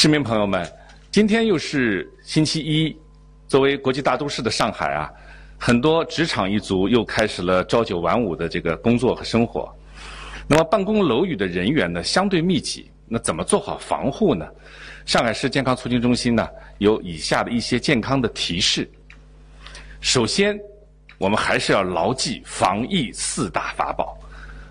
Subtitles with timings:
[0.00, 0.64] 市民朋友们，
[1.10, 2.96] 今天又是星期一，
[3.48, 5.10] 作为国际大都市的上海啊，
[5.58, 9.68] 很多职场一族又开始了朝九晚五的这个工作和生活。
[10.46, 14.46] 那么办公楼宇的人员呢相对密集，那怎么做好防护呢？
[15.04, 18.88] 上海市健康促进中心呢有以下的一些健康的提示。
[20.00, 20.56] 首先，
[21.18, 24.16] 我们还是要牢记防疫四大法宝，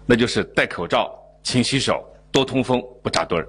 [0.05, 1.13] 那就是戴口罩、
[1.43, 2.01] 勤洗手、
[2.31, 3.45] 多通风、不扎堆儿。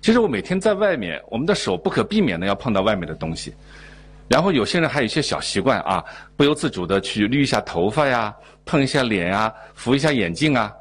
[0.00, 3.54] 其实我每天在外面，我们的手不可避免的要碰到外面的东西。
[4.28, 6.04] 然后有些人还有一些小习惯啊，
[6.36, 10.72] 不由自主的去捋一下头发呀，碰一下脸呀，扶一下眼镜啊。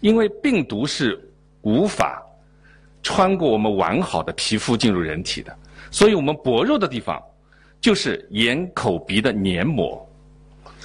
[0.00, 1.18] 因为病毒是
[1.62, 2.22] 无法
[3.02, 5.56] 穿过我们完好的皮肤进入人体的，
[5.90, 7.20] 所以我们薄弱的地方
[7.80, 10.06] 就是眼、口、鼻的黏膜。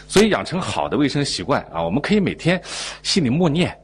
[0.08, 2.60] 所以养成好的卫生习惯啊，我们可以每天
[3.04, 3.78] 心里默念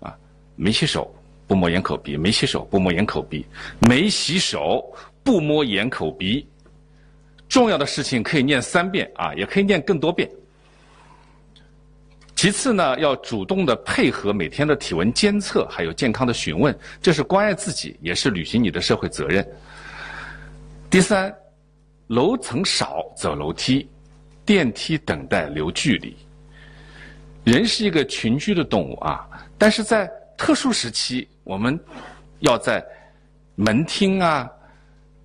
[0.00, 0.16] 啊，
[0.56, 1.14] 没洗手。
[1.48, 3.44] 不摸眼口鼻，没洗手；不摸眼口鼻，
[3.80, 4.84] 没洗手；
[5.24, 6.46] 不摸眼口鼻。
[7.48, 10.28] 重要的事情可以念三遍啊，也可以念更多遍。
[12.36, 19.44] 其次呢，要主动的配合每天的体温监测，还有健康的询问，这是关爱自己，也是履行你的社会责任。
[20.90, 21.34] 第三，
[22.08, 23.88] 楼层少走楼梯，
[24.44, 26.14] 电梯等待留距离。
[27.44, 29.26] 人是一个群居的动物啊，
[29.56, 30.08] 但是在
[30.38, 31.28] 特殊时期。
[31.44, 31.78] 我们
[32.38, 32.82] 要在
[33.54, 34.48] 门厅啊、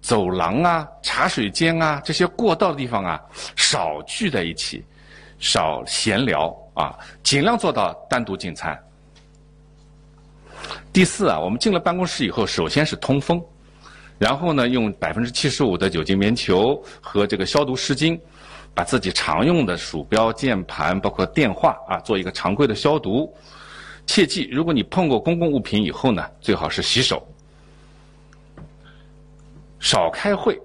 [0.01, 3.21] 走廊啊、茶水间啊这些过道的地方啊，
[3.55, 4.83] 少聚在一起，
[5.39, 8.77] 少闲聊啊，尽量做到单独进餐。
[10.91, 13.43] 第四啊，我们进了办公室以后，首先是通风，
[14.17, 18.19] 然后呢，用百分之七十五的酒精棉球和这个消毒湿巾，
[18.73, 23.31] 把自己常用的鼠标、键盘，包括电话啊，做一个常规的消毒。
[24.05, 27.25] 切记，如果你碰过公共物品以后呢，最好是洗手。
[29.79, 30.61] 少开会，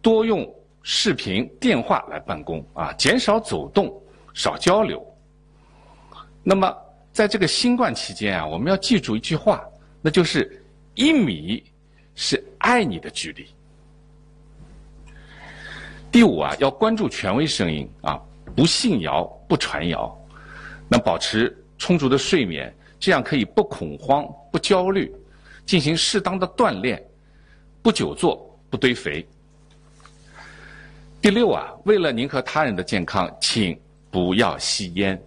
[0.00, 0.48] 多用
[0.82, 3.92] 视频电话来办公啊，减少走动，
[4.32, 5.04] 少交流。
[6.42, 6.74] 那么，
[7.12, 9.62] 在这个新冠期间啊，我们要记住一句话，
[10.00, 10.64] 那就是
[10.94, 11.62] 一米
[12.14, 13.46] 是爱你的距离。
[16.10, 18.20] 第五啊，要关注权威声音啊，
[18.56, 20.16] 不信谣，不传谣，
[20.88, 21.56] 那保持。
[21.82, 25.12] 充足的睡眠，这样可以不恐慌、不焦虑，
[25.66, 27.04] 进行适当的锻炼，
[27.82, 29.26] 不久坐、不堆肥。
[31.20, 33.76] 第六啊，为了您和他人的健康，请
[34.12, 35.20] 不要吸烟。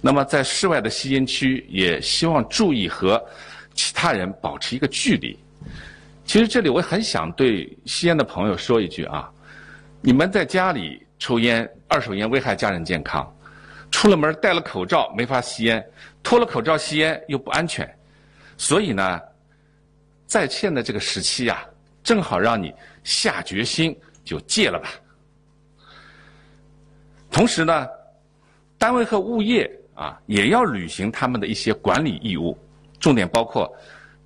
[0.00, 3.22] 那么在室外的吸烟区，也希望注意和
[3.74, 5.38] 其他人保持一个距离。
[6.24, 9.30] 其实这里我很想对吸烟的朋友说一句啊，
[10.00, 13.30] 你们在家里抽烟、二手烟危害家人健康。
[13.92, 15.84] 出了门戴了口罩没法吸烟，
[16.24, 17.88] 脱了口罩吸烟又不安全，
[18.56, 19.20] 所以呢，
[20.26, 21.64] 在现在这个时期呀，
[22.02, 24.88] 正好让你下决心就戒了吧。
[27.30, 27.86] 同时呢，
[28.76, 32.58] 单位和物业啊也要履行他们的一些管理义务，
[32.98, 33.72] 重点包括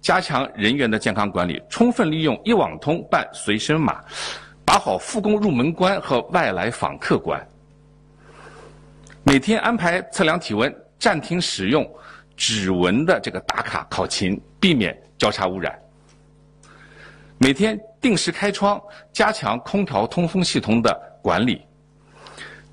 [0.01, 4.03] 加强人员的健康管理，充分利用一网通办随身码，
[4.65, 7.47] 把好复工入门关和外来访客关。
[9.37, 11.87] 每天安排测量体温，暂停使用
[12.39, 15.79] 指纹的这个打卡考勤，避免交叉污染。
[17.37, 18.81] 每天定时开窗，
[19.13, 21.61] 加强空调通风系统的管理。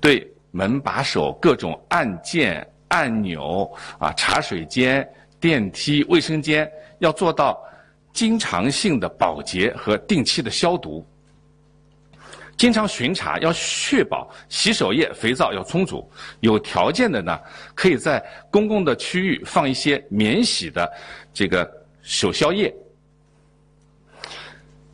[0.00, 5.06] 对门把手、各种按键、按钮啊，茶水间、
[5.38, 6.66] 电梯、卫生间，
[6.98, 7.62] 要做到
[8.14, 11.06] 经常性的保洁和定期的消毒。
[12.56, 16.08] 经常巡查，要确保洗手液、肥皂要充足。
[16.40, 17.38] 有条件的呢，
[17.74, 20.90] 可以在公共的区域放一些免洗的
[21.32, 21.68] 这个
[22.02, 22.72] 手消液。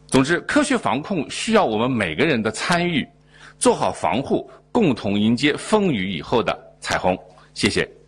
[0.07, 3.07] 总之，科学防控需要我们每个人的参与，
[3.59, 7.17] 做好防护，共同迎接风雨以后的彩虹。
[7.53, 8.00] 谢谢。